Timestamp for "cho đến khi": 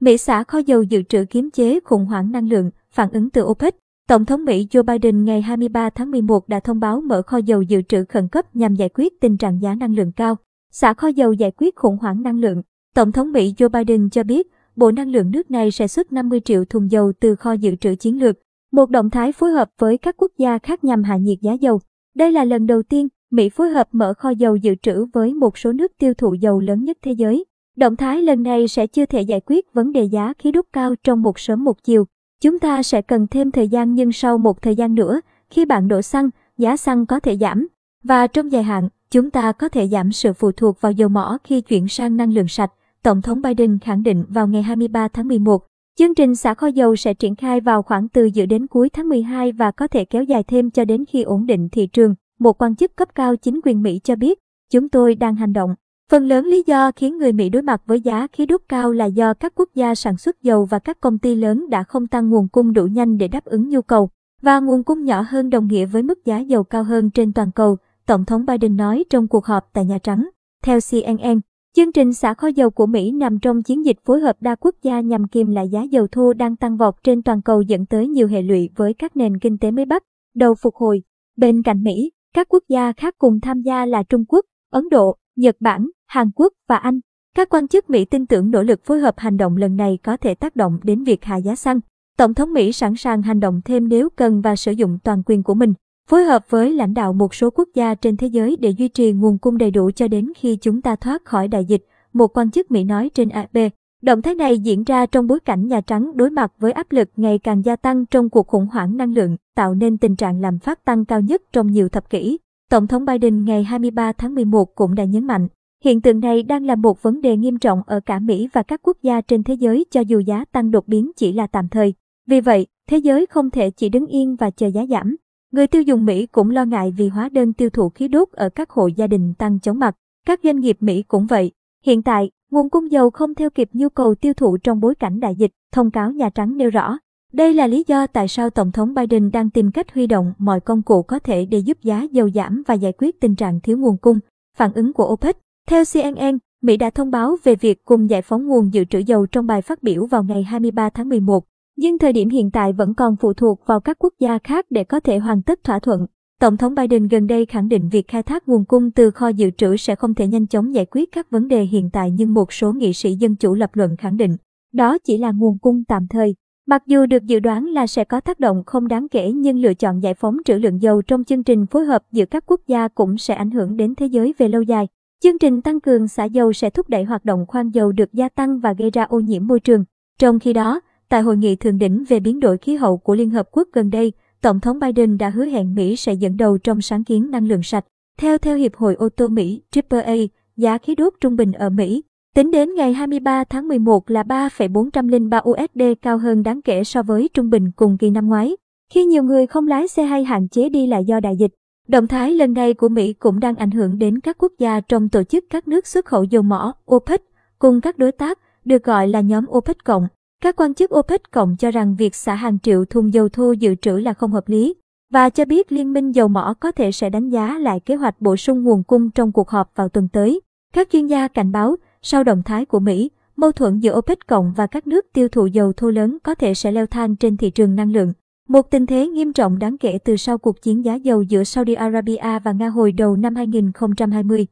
50.70-51.22, 99.90-100.56